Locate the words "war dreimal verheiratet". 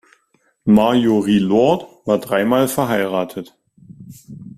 2.07-3.55